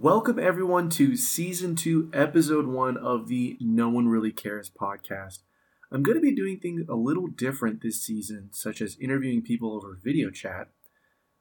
[0.00, 5.40] Welcome, everyone, to season two, episode one of the No One Really Cares podcast.
[5.90, 9.74] I'm going to be doing things a little different this season, such as interviewing people
[9.74, 10.68] over video chat.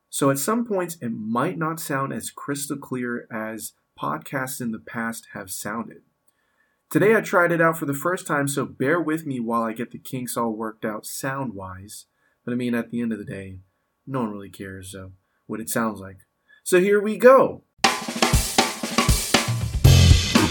[0.09, 4.79] So, at some points, it might not sound as crystal clear as podcasts in the
[4.79, 6.01] past have sounded.
[6.89, 9.73] Today, I tried it out for the first time, so bear with me while I
[9.73, 12.07] get the kinks all worked out sound wise.
[12.43, 13.59] But I mean, at the end of the day,
[14.07, 15.11] no one really cares so
[15.45, 16.17] what it sounds like.
[16.63, 17.61] So, here we go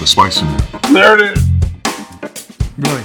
[0.07, 0.83] the spice in it.
[0.93, 1.43] There it is.
[2.79, 3.03] Really?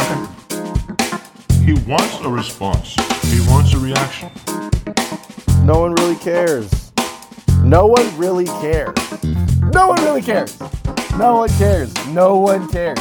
[0.00, 1.64] Okay.
[1.64, 2.94] He wants a response.
[3.24, 4.30] He wants a reaction.
[5.64, 6.92] No one really cares.
[7.62, 8.94] No one really cares.
[9.72, 10.60] No one really cares.
[11.16, 12.06] No one cares.
[12.08, 12.98] No one cares.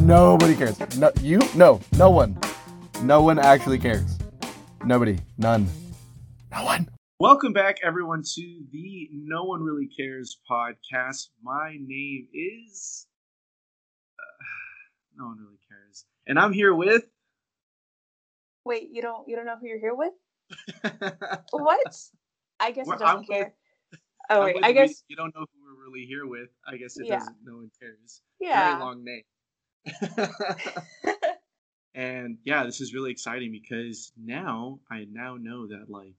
[0.00, 0.78] Nobody cares.
[0.96, 1.40] No, you?
[1.54, 1.80] No.
[1.98, 2.38] No one.
[3.02, 4.18] No one actually cares.
[4.84, 5.18] Nobody.
[5.36, 5.68] None.
[6.50, 6.93] No one.
[7.20, 11.28] Welcome back, everyone, to the No One Really Cares podcast.
[11.42, 13.06] My name is.
[14.18, 14.22] Uh,
[15.16, 17.04] no one really cares, and I'm here with.
[18.64, 20.12] Wait, you don't you don't know who you're here with?
[21.50, 21.96] what?
[22.60, 23.44] I guess Well, it doesn't I'm care.
[23.90, 26.48] with- oh I'm wait, I guess you don't know who we're really here with.
[26.66, 27.18] I guess it Yeah.
[27.18, 27.36] doesn't.
[27.44, 28.22] No one cares.
[28.40, 28.70] yeah.
[28.70, 29.22] Very long name.
[31.94, 36.16] and yeah, this is really exciting because now I now know that like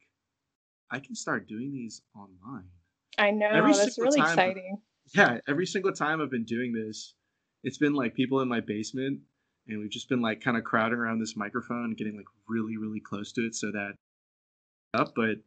[0.92, 2.66] I can start doing these online.
[3.18, 4.78] I know Every that's really time- exciting.
[5.14, 7.14] yeah, every single time I've been doing this,
[7.64, 9.22] it's been like people in my basement,
[9.68, 12.78] and we've just been like kind of crowding around this microphone and getting like really,
[12.78, 13.94] really close to it so that
[14.94, 15.38] up, but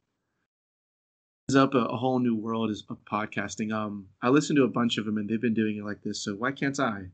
[1.49, 3.73] it's up a, a whole new world is of podcasting.
[3.73, 6.23] Um, I listened to a bunch of them and they've been doing it like this,
[6.23, 7.07] so why can't I?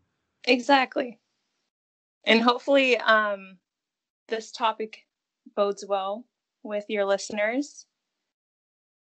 [0.47, 1.21] Exactly.
[2.27, 3.59] And hopefully, um,
[4.29, 5.07] this topic
[5.55, 6.25] bodes well
[6.63, 7.87] with your listeners.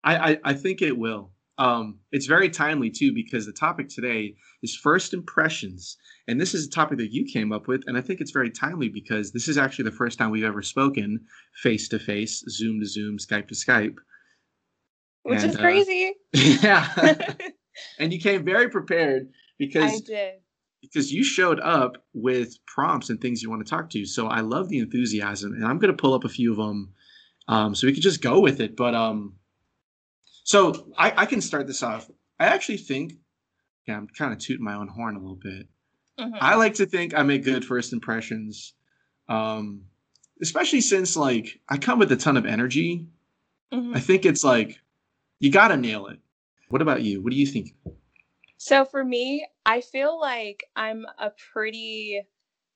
[0.03, 1.31] I, I, I think it will.
[1.59, 6.65] Um, it's very timely too because the topic today is first impressions, and this is
[6.65, 9.47] a topic that you came up with, and I think it's very timely because this
[9.47, 11.19] is actually the first time we've ever spoken
[11.61, 13.95] face to face, Zoom to Zoom, Skype to Skype.
[15.23, 16.13] Which And, is uh, crazy.
[16.33, 16.89] yeah,
[17.99, 20.33] and you came very prepared I because did.
[20.81, 24.05] because you showed up with prompts and things you want to talk to.
[24.05, 26.93] So I love the enthusiasm, and I'm going to pull up a few of them,
[27.47, 28.75] um, so we could just go with it.
[28.75, 29.35] But um,
[30.43, 32.09] so I, I can start this off.
[32.39, 33.13] I actually think,
[33.87, 35.67] yeah, I'm kind of tooting my own horn a little bit.
[36.19, 36.37] Mhm.
[36.39, 38.73] I like to think I make good first impressions,
[39.27, 39.85] um,
[40.41, 43.07] especially since like I come with a ton of energy.
[43.73, 43.95] Mhm.
[43.95, 44.79] I think it's like
[45.39, 46.19] you got to nail it.
[46.69, 47.21] What about you?
[47.21, 47.75] What do you think?
[48.57, 52.21] So for me, I feel like I'm a pretty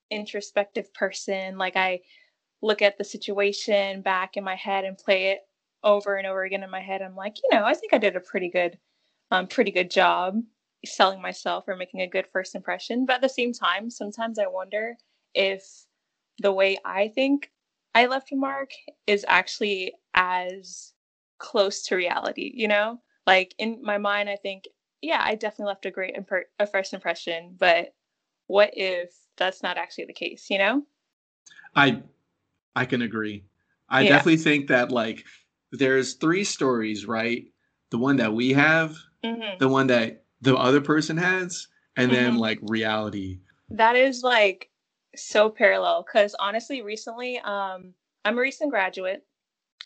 [0.09, 1.57] introspective person.
[1.57, 2.01] Like I
[2.61, 5.46] look at the situation back in my head and play it
[5.83, 7.01] over and over again in my head.
[7.01, 8.77] I'm like, you know, I think I did a pretty good,
[9.31, 10.41] um, pretty good job
[10.85, 13.05] selling myself or making a good first impression.
[13.05, 14.95] But at the same time, sometimes I wonder
[15.33, 15.85] if
[16.39, 17.51] the way I think
[17.95, 18.71] I left a mark
[19.07, 20.93] is actually as
[21.39, 22.51] close to reality.
[22.53, 24.65] You know, like in my mind, I think
[25.01, 27.93] yeah, I definitely left a great imper- a first impression, but
[28.47, 30.83] what if that's not actually the case, you know?
[31.75, 32.01] I
[32.75, 33.45] I can agree.
[33.89, 34.09] I Yeah.
[34.09, 35.23] definitely think that like
[35.71, 37.45] there's three stories, right?
[37.89, 42.35] The one that we have, hmm the one that the other person has, and then
[42.35, 42.39] Mhm.
[42.39, 43.39] like reality.
[43.69, 44.69] That is like
[45.15, 49.25] so parallel because honestly, recently, um, I'm a recent graduate.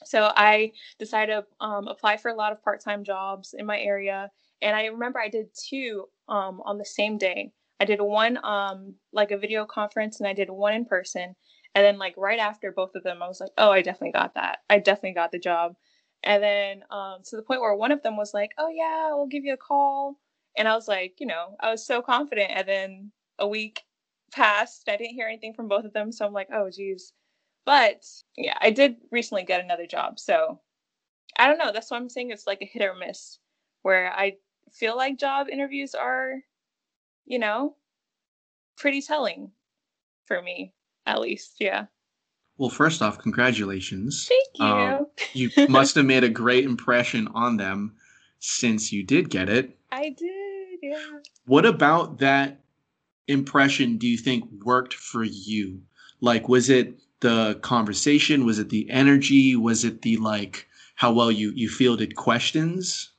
[0.04, 4.32] So I decided to um, apply for a lot of part-time jobs in my area,
[4.62, 7.52] and I remember I did two um, on the same day.
[7.80, 11.36] I did one um, like a video conference, and I did one in person.
[11.74, 14.36] And then like right after both of them, I was like, oh, I definitely got
[14.36, 14.60] that.
[14.70, 15.76] I definitely got the job.
[16.24, 19.28] And then um, to the point where one of them was like, oh yeah, we'll
[19.28, 20.18] give you a call.
[20.58, 22.52] And I was like, you know, I was so confident.
[22.54, 23.82] And then a week
[24.32, 24.90] passed.
[24.90, 26.12] I didn't hear anything from both of them.
[26.12, 27.14] So I'm like, oh, geez.
[27.66, 28.04] But
[28.38, 30.20] yeah, I did recently get another job.
[30.20, 30.60] So
[31.38, 31.72] I don't know.
[31.72, 33.40] That's why I'm saying it's like a hit or miss,
[33.82, 34.34] where I
[34.72, 36.36] feel like job interviews are,
[37.26, 37.76] you know,
[38.78, 39.52] pretty telling
[40.26, 40.74] for me,
[41.06, 41.56] at least.
[41.60, 41.86] Yeah.
[42.58, 44.28] Well, first off, congratulations.
[44.28, 44.66] Thank you.
[44.66, 47.96] Um, You must have made a great impression on them
[48.40, 49.78] since you did get it.
[49.92, 50.80] I did.
[50.82, 51.20] Yeah.
[51.46, 52.62] What about that
[53.28, 55.82] impression do you think worked for you?
[56.20, 58.46] Like, was it the conversation?
[58.46, 59.56] Was it the energy?
[59.56, 63.12] Was it the like how well you you fielded questions?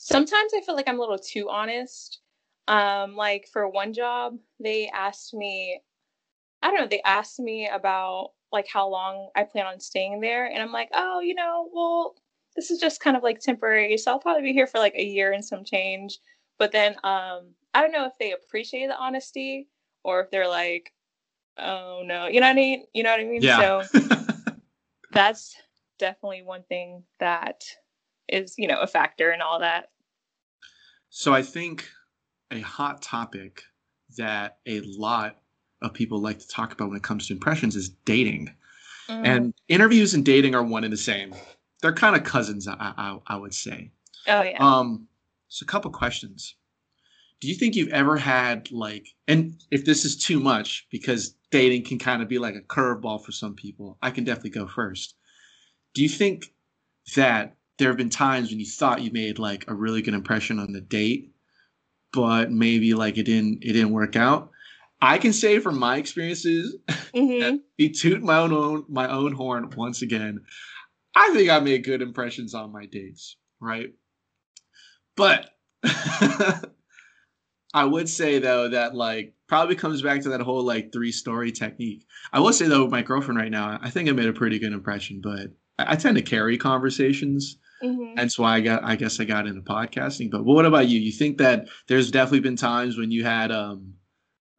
[0.00, 2.20] sometimes I feel like I'm a little too honest.
[2.66, 5.80] Um, like for one job, they asked me,
[6.62, 10.46] I don't know, they asked me about like how long I plan on staying there,
[10.46, 12.14] and I'm like, oh, you know, well,
[12.56, 13.96] this is just kind of like temporary.
[13.96, 16.18] So I'll probably be here for like a year and some change.
[16.58, 19.68] But then um, I don't know if they appreciate the honesty
[20.04, 20.92] or if they're like,
[21.58, 22.84] oh no, you know what I mean?
[22.92, 23.42] You know what I mean?
[23.42, 23.82] Yeah.
[23.82, 24.00] So
[25.12, 25.54] that's
[25.98, 27.62] definitely one thing that
[28.28, 29.90] is, you know, a factor in all that.
[31.08, 31.88] So I think
[32.50, 33.62] a hot topic
[34.16, 35.39] that a lot
[35.82, 38.54] of people like to talk about when it comes to impressions is dating.
[39.08, 39.26] Mm.
[39.26, 41.34] And interviews and dating are one and the same.
[41.82, 43.90] They're kind of cousins, I, I, I would say.
[44.28, 44.58] oh yeah.
[44.60, 45.08] Um,
[45.48, 46.54] so a couple questions.
[47.40, 51.84] Do you think you've ever had like, and if this is too much, because dating
[51.84, 55.14] can kind of be like a curveball for some people, I can definitely go first.
[55.94, 56.52] Do you think
[57.16, 60.58] that there have been times when you thought you made like a really good impression
[60.58, 61.32] on the date,
[62.12, 64.50] but maybe like it didn't it didn't work out?
[65.00, 66.76] I can say from my experiences,
[67.14, 70.40] hmm be toot my own, own my own horn once again.
[71.14, 73.92] I think I made good impressions on my dates, right?
[75.16, 75.50] But
[77.72, 81.52] I would say though that like probably comes back to that whole like three story
[81.52, 82.04] technique.
[82.32, 84.58] I will say though, with my girlfriend right now, I think I made a pretty
[84.58, 85.48] good impression, but
[85.78, 87.58] I, I tend to carry conversations.
[87.80, 90.30] hmm That's why I got I guess I got into podcasting.
[90.30, 90.98] But what about you?
[91.00, 93.94] You think that there's definitely been times when you had um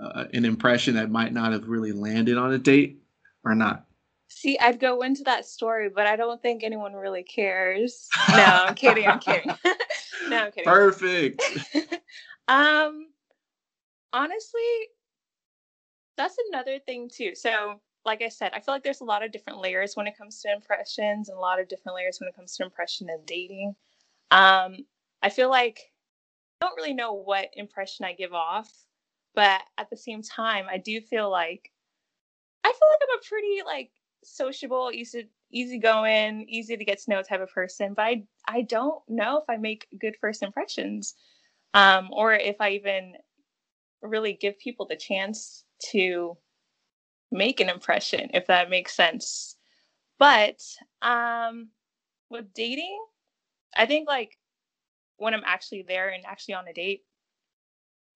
[0.02, 3.02] uh, an impression that might not have really landed on a date
[3.44, 3.86] or not?
[4.34, 8.08] See, I'd go into that story, but I don't think anyone really cares.
[8.30, 9.08] No, I'm kidding.
[9.08, 9.52] I'm kidding.
[10.30, 10.64] no, I'm kidding.
[10.64, 11.44] Perfect.
[12.48, 13.08] um,
[14.14, 14.62] honestly,
[16.18, 17.36] that's another thing too.
[17.36, 20.18] So, like I said, I feel like there's a lot of different layers when it
[20.18, 23.26] comes to impressions, and a lot of different layers when it comes to impression and
[23.26, 23.76] dating.
[24.32, 24.78] Um,
[25.22, 25.92] I feel like
[26.62, 28.72] I don't really know what impression I give off,
[29.36, 31.72] but at the same time, I do feel like
[32.64, 33.92] I feel like I'm a pretty like
[34.24, 39.02] sociable, easy easygoing, easy to get to know type of person, but I I don't
[39.08, 41.16] know if I make good first impressions.
[41.74, 43.14] Um, or if I even
[44.02, 46.38] really give people the chance to
[47.32, 49.58] make an impression, if that makes sense.
[50.20, 50.62] But
[51.02, 51.70] um
[52.30, 52.98] with dating,
[53.76, 54.38] I think like
[55.18, 57.04] when I'm actually there and actually on a date,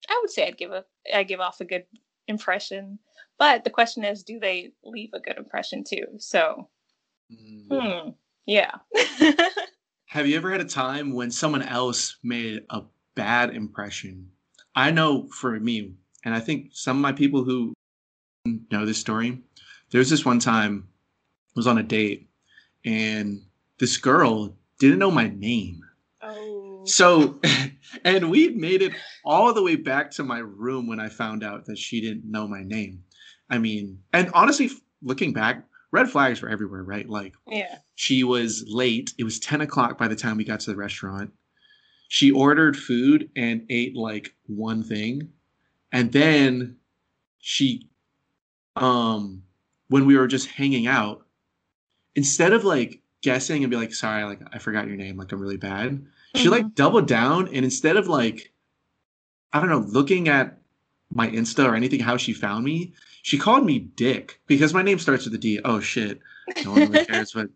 [0.10, 1.86] I would say I'd give a I give off a good
[2.28, 3.00] impression.
[3.38, 6.06] But the question is, do they leave a good impression too?
[6.20, 6.70] So,
[7.32, 7.68] Mm.
[7.72, 8.10] hmm,
[8.46, 8.72] yeah.
[10.08, 12.84] Have you ever had a time when someone else made a
[13.16, 14.30] bad impression?
[14.76, 17.74] I know for me, and I think some of my people who
[18.72, 19.42] know this story,
[19.90, 22.30] there was this one time I was on a date
[22.86, 23.42] and
[23.80, 25.82] this girl didn't know my name.
[26.22, 26.55] oh.
[26.86, 27.40] So,
[28.06, 28.94] and we made it
[29.24, 32.48] all the way back to my room when I found out that she didn't know
[32.48, 33.04] my name.
[33.50, 34.70] I mean, and honestly,
[35.02, 37.08] looking back, red flags were everywhere, right?
[37.08, 37.78] Like, Yeah.
[37.96, 39.14] she was late.
[39.18, 41.32] It was 10 o'clock by the time we got to the restaurant.
[42.08, 45.30] She ordered food and ate like one thing.
[45.92, 46.78] And then
[47.40, 47.90] she,
[48.76, 49.44] um,
[49.88, 51.26] when we were just hanging out,
[52.16, 55.40] instead of like guessing and be like, sorry, like I forgot your name, like I'm
[55.40, 56.06] really bad,
[56.36, 58.52] she like doubled down and instead of like,
[59.54, 60.58] I don't know, looking at
[61.12, 65.00] my Insta or anything, how she found me, she called me Dick because my name
[65.00, 65.60] starts with a D.
[65.64, 66.20] Oh shit.
[66.64, 67.48] No one really cares, but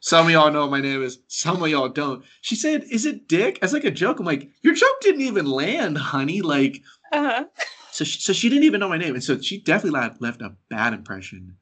[0.00, 1.18] some of y'all know what my name is.
[1.28, 2.22] Some of y'all don't.
[2.42, 4.20] She said, "Is it Dick?" As like a joke.
[4.20, 7.44] I'm like, "Your joke didn't even land, honey." Like, Uh-huh.
[7.90, 10.42] so she, so she didn't even know my name, and so she definitely left, left
[10.42, 11.56] a bad impression.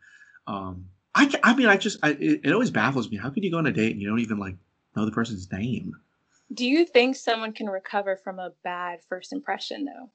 [0.48, 3.16] Um, I I mean, I just I, it, it always baffles me.
[3.16, 4.56] How could you go on a date and you don't even like
[4.96, 5.94] know the person's name?
[6.52, 10.10] Do you think someone can recover from a bad first impression though?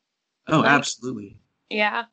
[0.48, 1.40] Oh, Like- absolutely.
[1.70, 2.06] Yeah.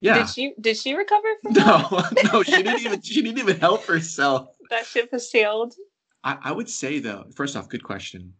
[0.00, 0.18] Yeah.
[0.18, 1.90] Did she did she recover from that?
[1.90, 4.48] No, no, she didn't even she didn't even help herself.
[4.70, 5.74] That ship has sailed.
[6.22, 8.34] I, I would say though, first off, good question.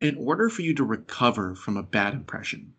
[0.00, 2.74] In order for you to recover from a bad impression,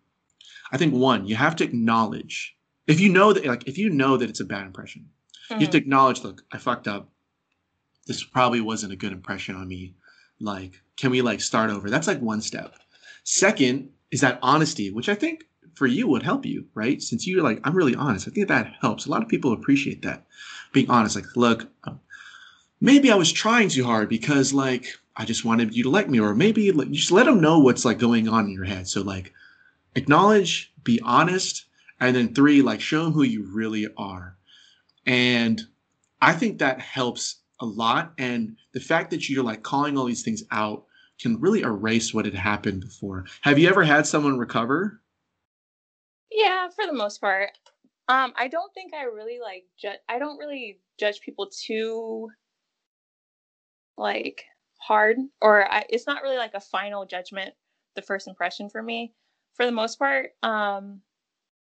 [0.72, 2.56] I think one, you have to acknowledge
[2.86, 5.10] if you know that like if you know that it's a bad impression,
[5.50, 5.82] you have to mm.
[5.82, 7.10] acknowledge, look, I fucked up.
[8.06, 9.96] This probably wasn't a good impression on me.
[10.40, 11.90] Like, can we like start over?
[11.90, 12.76] That's like one step.
[13.24, 17.02] Second is that honesty, which I think for you would help you, right?
[17.02, 18.28] Since you're like, I'm really honest.
[18.28, 19.06] I think that helps.
[19.06, 20.26] A lot of people appreciate that.
[20.74, 22.00] Being honest, like, look, um,
[22.82, 26.20] maybe I was trying too hard because like I just wanted you to like me,
[26.20, 28.88] or maybe like, just let them know what's like going on in your head.
[28.88, 29.34] So like
[29.96, 31.66] acknowledge, be honest,
[32.00, 34.38] and then three, like show them who you really are.
[35.06, 35.62] And
[36.22, 38.14] I think that helps a lot.
[38.18, 40.86] And the fact that you're like calling all these things out
[41.20, 43.26] can really erase what had happened before.
[43.42, 45.02] Have you ever had someone recover?
[46.32, 47.50] Yeah, for the most part.
[48.10, 49.66] Um, I don't think I really like.
[50.08, 52.30] I don't really judge people too,
[53.98, 54.46] like
[54.80, 57.54] hard, or I, it's not really like a final judgment.
[57.96, 59.14] The first impression for me,
[59.56, 60.32] for the most part.
[60.44, 61.02] Um,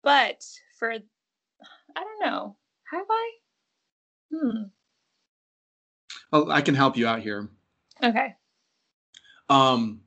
[0.03, 0.43] but
[0.79, 0.99] for I
[1.95, 2.57] don't know,
[2.91, 3.31] have I?
[4.33, 4.63] Hmm.
[6.33, 7.49] Well, I can help you out here.
[8.03, 8.35] Okay.
[9.49, 10.01] Um,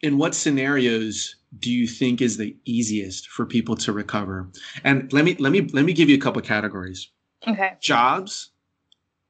[0.00, 4.48] in what scenarios do you think is the easiest for people to recover?
[4.84, 7.10] And let me let me let me give you a couple categories.
[7.46, 7.74] Okay.
[7.80, 8.50] Jobs,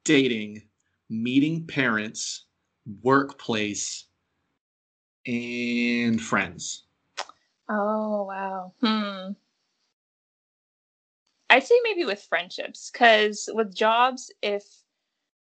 [0.03, 0.63] dating,
[1.09, 2.45] meeting parents,
[3.01, 4.05] workplace,
[5.27, 6.83] and friends.
[7.69, 8.73] Oh wow.
[8.81, 9.33] Hmm.
[11.49, 14.63] I'd say maybe with friendships, because with jobs, if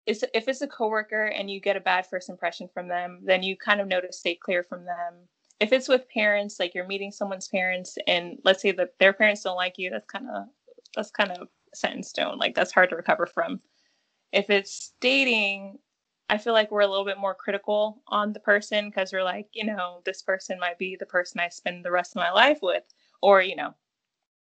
[0.05, 3.43] it's if it's a coworker and you get a bad first impression from them, then
[3.43, 5.27] you kind of know to stay clear from them.
[5.59, 9.43] If it's with parents, like you're meeting someone's parents, and let's say that their parents
[9.43, 10.47] don't like you, that's kind of
[10.95, 12.37] that's kind of set in stone.
[12.37, 13.61] Like that's hard to recover from.
[14.33, 15.77] If it's dating,
[16.29, 19.47] I feel like we're a little bit more critical on the person because we're like,
[19.53, 22.59] you know, this person might be the person I spend the rest of my life
[22.61, 22.83] with,
[23.21, 23.73] or you know,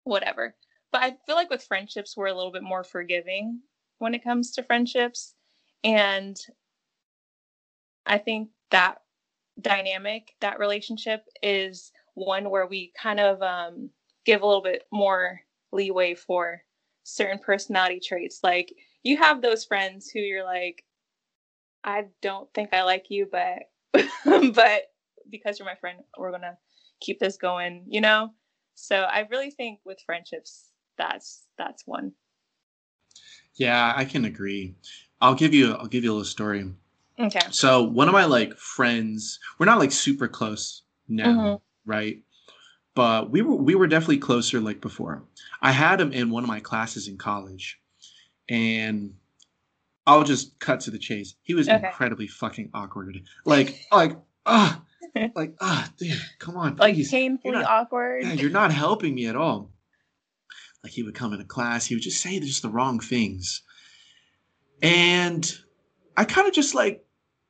[0.05, 0.55] whatever.
[0.93, 3.61] But I feel like with friendships, we're a little bit more forgiving
[3.99, 5.35] when it comes to friendships.
[5.85, 6.37] And
[8.07, 8.99] I think that
[9.61, 13.91] dynamic, that relationship is one where we kind of um,
[14.25, 15.41] give a little bit more
[15.73, 16.63] leeway for
[17.05, 18.41] certain personality traits.
[18.43, 18.73] Like
[19.03, 20.85] you have those friends who you're like,
[21.85, 23.71] I don't think I like you, but
[24.55, 24.83] but
[25.31, 26.57] because you're my friend, we're gonna
[27.01, 28.31] keep this going, you know?
[28.75, 32.13] So I really think with friendships, that's that's one.
[33.55, 34.75] Yeah, I can agree.
[35.23, 36.69] I'll give you I'll give you a little story.
[37.19, 37.41] Okay.
[37.51, 41.61] So one of my like friends, we're not like super close now, Mhm.
[41.87, 42.23] right?
[42.95, 45.23] But we were we were definitely closer like before.
[45.63, 47.79] I had him in one of my classes in college,
[48.49, 49.15] and
[50.07, 51.37] I'll just cut to the chase.
[51.43, 51.87] He was Okay.
[51.87, 53.23] incredibly fucking awkward.
[53.47, 54.83] Like like ah
[55.37, 57.11] like ah dude, come on, Like please.
[57.13, 58.25] painfully not- awkward.
[58.25, 59.71] Yeah, you're not helping me at all.
[60.83, 63.63] Like he would come into class, he would just say just the wrong things.
[64.83, 65.51] And
[66.17, 67.05] I kind of just like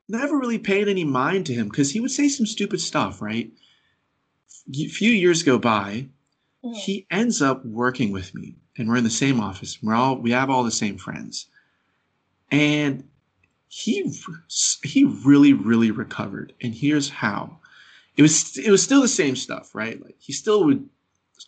[0.07, 3.51] never really paid any mind to him because he would say some stupid stuff, right?
[4.73, 6.07] A few years go by,
[6.63, 6.77] Mhm.
[6.77, 9.81] he ends up working with me and we're in the same office.
[9.81, 11.47] We're all we have all the same friends.
[12.51, 13.03] And
[13.67, 14.13] he
[14.83, 17.59] he really really recovered and here's how.
[18.15, 20.01] It was it was still the same stuff, right?
[20.01, 20.87] Like he still would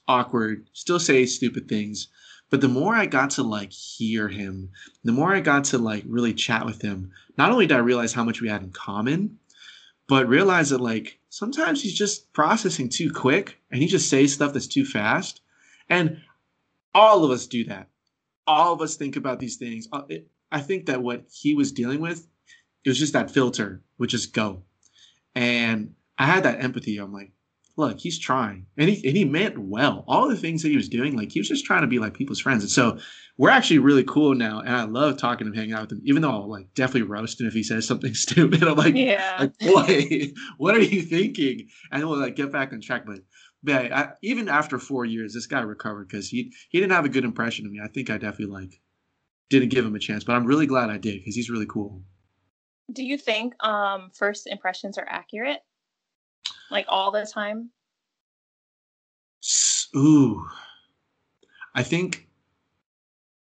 [0.08, 2.08] awkward, still say stupid things,
[2.50, 4.70] but the more I got to like hear him,
[5.04, 8.14] the more I got to like really chat with him, not only did I realize
[8.14, 9.40] how much we had in common,
[10.08, 14.54] but realize that like sometimes he's just processing too quick and he just says stuff
[14.54, 15.42] that's too fast.
[15.90, 16.22] And
[16.94, 17.90] all of us do that.
[18.48, 19.88] All of us think about these things.
[19.92, 20.04] Uh,
[20.52, 22.28] I think that what he was dealing with,
[22.84, 24.62] it was just that filter, would just go.
[25.34, 27.00] And I had that empathy.
[27.00, 27.32] I'm like,
[27.78, 28.66] look, he's trying.
[28.78, 30.04] And he and he meant well.
[30.08, 32.14] All the things that he was doing, like he was just trying to be like
[32.14, 32.64] people's friends.
[32.64, 32.98] And so
[33.38, 34.60] we're actually really cool now.
[34.60, 37.10] And I love talking to him, hanging out with him, even though I'll like definitely
[37.10, 38.64] roast him if he says something stupid.
[38.64, 39.36] I'm like, yeah.
[39.40, 43.20] like boy what are you thinking and we'll like get back on track but
[43.64, 47.10] but I, even after four years this guy recovered because he he didn't have a
[47.10, 48.82] good impression of me i think i definitely like
[49.50, 52.02] didn't give him a chance but i'm really glad i did because he's really cool
[52.92, 55.60] Do you think um first impressions are accurate?
[56.72, 57.72] Like all the time?
[59.96, 60.46] Ooh
[61.76, 62.28] i think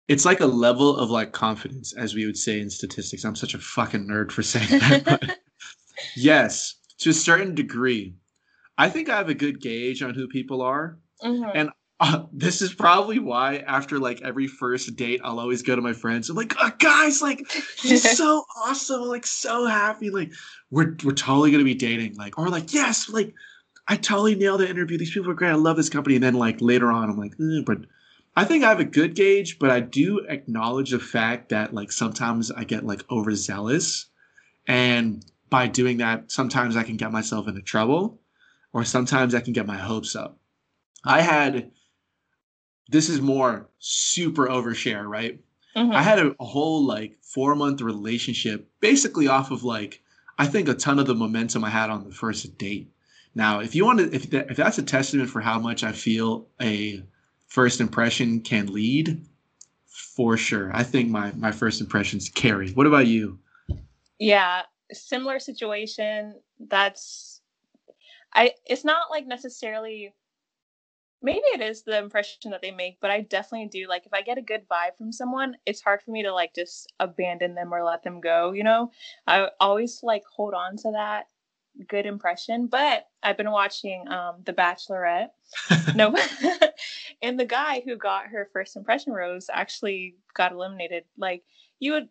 [0.07, 3.53] it's like a level of like confidence as we would say in statistics i'm such
[3.53, 5.37] a fucking nerd for saying that but
[6.15, 8.15] yes to a certain degree
[8.77, 11.51] i think i have a good gauge on who people are Mhm.
[11.53, 11.69] And
[12.01, 15.93] uh, this is probably why after like every first date, I'll always go to my
[15.93, 16.31] friends.
[16.31, 20.31] I'm like, "Uh, guys, like he's so awesome, like so happy, like
[20.71, 23.35] we're we're totally gonna be dating, like or like yes, like
[23.87, 24.97] I totally nailed the interview.
[24.97, 25.51] These people are great.
[25.51, 26.15] I love this company.
[26.15, 27.77] And then like later on, I'm like, eh, but
[28.35, 31.91] I think I have a good gauge, but I do acknowledge the fact that like
[31.91, 34.07] sometimes I get like overzealous,
[34.65, 38.19] and by doing that, sometimes I can get myself into trouble,
[38.73, 40.39] or sometimes I can get my hopes up.
[41.03, 41.71] I had
[42.91, 45.39] this is more super overshare, right?
[45.75, 45.95] Mhm.
[45.95, 50.01] I had a, a whole like four month relationship basically off of like
[50.37, 52.91] I think a ton of the momentum I had on the first date.
[53.33, 55.91] Now, if you want to, if that, if that's a testament for how much I
[55.91, 57.03] feel a
[57.47, 59.25] first impression can lead,
[59.87, 60.71] for sure.
[60.75, 62.71] I think my my first impressions carry.
[62.71, 63.39] What about you?
[64.19, 66.35] Yeah, similar situation.
[66.59, 67.41] That's
[68.33, 70.13] I it's not like necessarily
[71.21, 74.21] maybe it is the impression that they make, but I definitely do like if I
[74.21, 77.73] get a good vibe from someone, it's hard for me to like just abandon them
[77.73, 78.91] or let them go, you know?
[79.27, 81.25] I always like hold on to that
[81.87, 85.29] good impression, but I've been watching um The Bachelorette.
[85.95, 86.15] no.
[87.21, 91.03] and the guy who got her first impression rose actually got eliminated.
[91.17, 91.43] Like
[91.79, 92.09] you would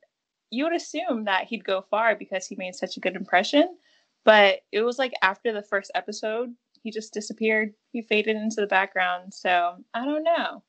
[0.51, 3.77] you would assume that he'd go far because he made such a good impression,
[4.25, 7.73] but it was like after the first episode he just disappeared.
[7.93, 9.35] He faded into the background.
[9.35, 10.63] So I don't know.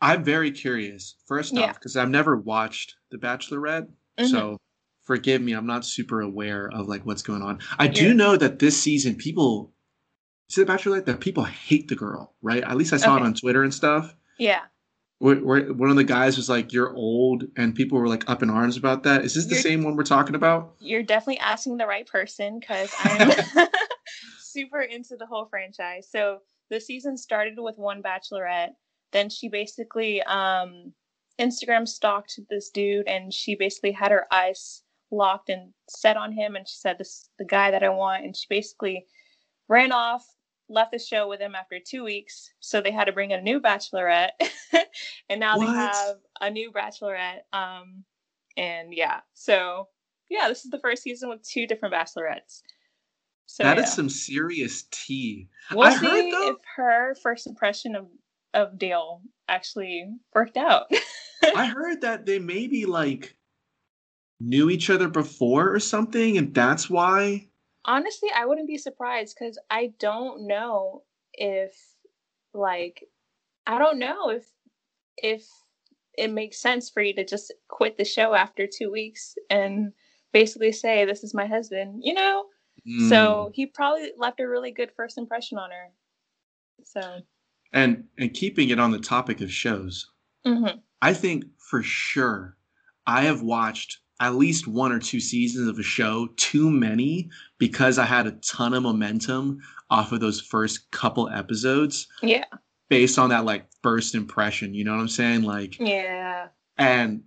[0.00, 1.16] I'm very curious.
[1.26, 1.62] First Yeah.
[1.62, 4.30] off, because I've never watched The Bachelorette, Mhm.
[4.30, 4.56] so
[5.04, 5.52] forgive me.
[5.52, 7.60] I'm not super aware of like what's going on.
[7.78, 9.72] I do know that this season people
[10.50, 12.62] see The Bachelorette that people hate the girl, right?
[12.62, 13.24] At least I saw Okay.
[13.24, 14.14] it on Twitter and stuff.
[14.38, 14.62] Yeah.
[15.18, 18.42] Where, where one of the guys was like, "You're old," and people were like up
[18.42, 19.24] in arms about that.
[19.24, 20.74] Is this the You're- same one we're talking about?
[20.78, 23.30] You're definitely asking the right person because I'm
[24.56, 26.08] super into the whole franchise.
[26.10, 26.38] So
[26.70, 28.70] the season started with one bachelorette.
[29.12, 30.92] Then she basically um
[31.38, 36.56] Instagram stalked this dude and she basically had her eyes locked and set on him
[36.56, 39.06] and she said this is the guy that I want and she basically
[39.68, 40.24] ran off
[40.68, 43.42] left the show with him after two weeks so they had to bring in a
[43.42, 44.30] new bachelorette
[45.30, 45.66] and now What?
[45.66, 48.02] they have a new bachelorette um
[48.56, 49.86] and yeah so
[50.28, 52.62] yeah this is the first season with two different bachelorettes
[53.46, 53.90] so That is yeah.
[53.90, 55.48] some serious tea.
[55.72, 58.06] we'll I heard, see though- if her first impression of
[58.54, 60.86] of dale actually worked out
[61.54, 63.36] I heard that they maybe like
[64.40, 67.48] knew each other before or something, and that's why.
[67.84, 71.02] honestly i wouldn't be surprised because i don't know
[71.34, 71.72] if
[72.54, 73.04] like
[73.66, 74.44] i don't know if
[75.18, 75.46] if
[76.18, 79.92] it makes sense for you to just quit the show after two weeks and
[80.32, 82.44] basically say this is my husband you know
[82.88, 83.08] Mm.
[83.08, 85.90] so he probably left a really good first impression on her
[86.84, 87.20] so
[87.72, 90.10] and and keeping it on the topic of shows,
[90.46, 90.80] mhm.
[91.02, 92.56] I think for sure
[93.06, 97.28] I have watched at least one or two seasons of a show too many
[97.58, 99.58] because I had a ton of momentum
[99.90, 102.44] off of those first couple episodes yeah
[102.88, 104.74] based on that like first impression.
[104.74, 105.42] You know what I'm saying?
[105.42, 107.22] Like yeah and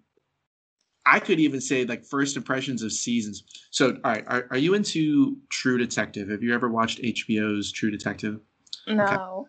[1.12, 3.44] I could even say like first impressions of seasons.
[3.72, 6.30] So, all right, are, are you into True Detective?
[6.30, 8.40] Have you ever watched HBO's True Detective?
[8.88, 9.48] no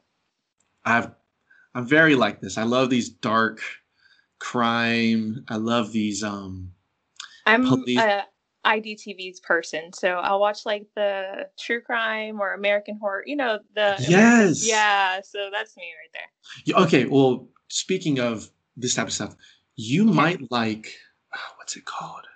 [0.85, 1.11] I've
[1.75, 2.59] I'm very like this.
[2.59, 3.61] I love these dark
[4.39, 5.45] crime.
[5.49, 6.73] I love these um
[7.47, 8.25] i'm Police- a
[8.67, 13.97] idtv's person so i'll watch like the true crime or american horror you know the
[14.07, 14.67] Yes.
[14.69, 16.31] yeah so that's me right there
[16.67, 19.35] Yeah, okay, well, speaking of this type of stuff,
[19.77, 20.93] you might like
[21.57, 22.27] what's it called?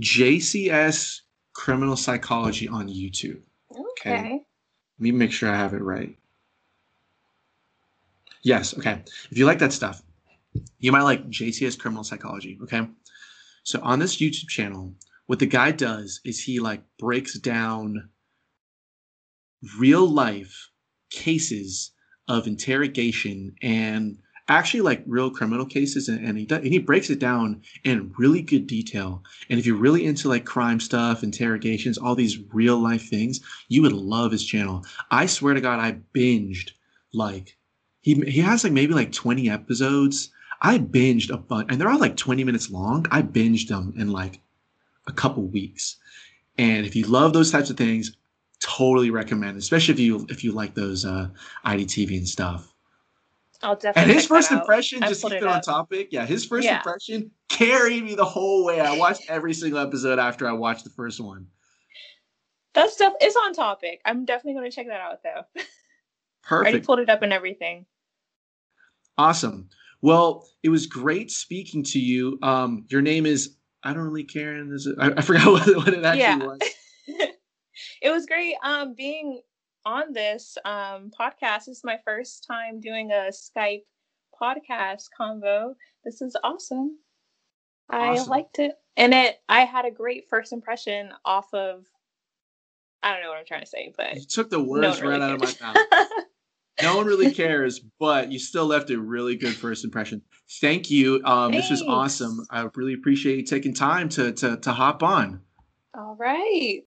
[0.00, 1.20] JCS
[1.52, 3.42] Criminal Psychology on YouTube.
[3.70, 4.18] Okay.
[4.18, 4.42] okay Let
[4.98, 6.16] me make sure I have it right.
[8.42, 9.02] Yes, okay.
[9.30, 10.02] If you like that stuff,
[10.78, 12.88] you might like JCS Criminal Psychology, okay?
[13.64, 14.94] So on this YouTube channel,
[15.26, 18.08] what the guy does is he like breaks down
[19.78, 20.70] real life
[21.10, 21.92] cases
[22.28, 24.18] of interrogation and
[24.56, 28.12] actually like real criminal cases and, and he does, and he breaks it down in
[28.18, 29.22] really good detail.
[29.50, 33.82] And if you're really into like crime stuff, interrogations, all these real life things, you
[33.82, 34.84] would love his channel.
[35.10, 36.70] I swear to God, I binged
[37.12, 37.56] like
[38.00, 40.30] he he has like maybe like 20 episodes.
[40.60, 43.06] I binged a bunch, and they're all like 20 minutes long.
[43.10, 44.40] I binged them in like
[45.06, 45.96] a couple weeks.
[46.58, 48.16] And if you love those types of things,
[48.60, 51.28] totally recommend, especially if you if you like those uh
[51.64, 52.71] IDTV and stuff.
[53.62, 54.02] I'll definitely.
[54.02, 55.62] And his first impression, I just keep it on up.
[55.62, 56.08] topic.
[56.10, 56.76] Yeah, his first Yeah.
[56.78, 58.80] impression carried me the whole way.
[58.80, 61.46] I watched every single episode after I watched the first one.
[62.74, 64.00] That stuff is on topic.
[64.04, 65.42] I'm definitely going to check that out though.
[65.52, 65.66] Perfect.
[66.50, 67.86] I already pulled it up and everything.
[69.18, 69.68] Awesome.
[70.00, 72.38] Well, it was great speaking to you.
[72.42, 74.54] Um, your name is I don't really care.
[74.54, 76.36] and Is it, I, I forgot what, what it actually Yeah.
[76.38, 76.58] was.
[78.02, 79.42] it was great um being
[79.84, 81.66] on this um podcast.
[81.66, 83.84] This is my first time doing a Skype
[84.40, 85.74] podcast convo.
[86.04, 86.98] This is awesome.
[87.90, 88.74] I liked it.
[88.96, 91.86] And it I had a great first impression off of
[93.02, 95.18] I don't know what I'm trying to say, but You took the no words really
[95.18, 96.08] right out of my mouth.
[96.82, 100.22] no one really cares, but you still left a really good first impression.
[100.60, 101.20] Thank you.
[101.24, 102.46] Um, this was awesome.
[102.50, 105.40] I really appreciate you taking time to to to hop on.
[105.94, 106.82] All right.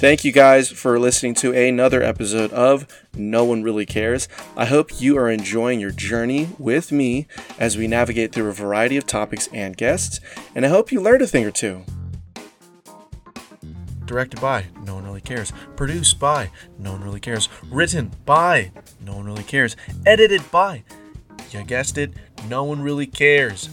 [0.00, 4.28] Thank you guys for listening to another episode of No One Really Cares.
[4.56, 7.26] I hope you are enjoying your journey with me
[7.58, 10.18] as we navigate through a variety of topics and guests,
[10.54, 11.84] and I hope you learned a thing or two.
[14.06, 15.52] Directed by No One Really Cares.
[15.76, 17.50] Produced by No One Really Cares.
[17.70, 18.72] Written by
[19.04, 19.76] No One Really Cares.
[20.06, 20.82] Edited by,
[21.50, 22.14] you guessed it,
[22.48, 23.68] No One Really Cares.